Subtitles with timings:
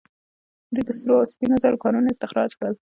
[0.73, 2.73] دوی د سرو او سپینو زرو کانونه استخراج کړل